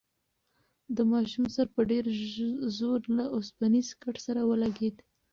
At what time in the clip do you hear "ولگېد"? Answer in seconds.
4.49-4.95